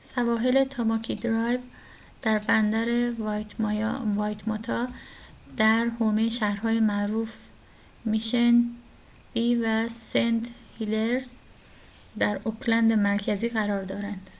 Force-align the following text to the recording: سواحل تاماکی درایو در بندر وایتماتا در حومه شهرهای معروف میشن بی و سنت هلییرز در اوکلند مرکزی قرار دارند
سواحل 0.00 0.64
تاماکی 0.64 1.14
درایو 1.14 1.60
در 2.22 2.38
بندر 2.38 3.12
وایتماتا 4.16 4.86
در 5.56 5.84
حومه 5.86 6.28
شهرهای 6.28 6.80
معروف 6.80 7.50
میشن 8.04 8.62
بی 9.34 9.54
و 9.54 9.88
سنت 9.88 10.44
هلییرز 10.78 11.38
در 12.18 12.40
اوکلند 12.44 12.92
مرکزی 12.92 13.48
قرار 13.48 13.82
دارند 13.84 14.30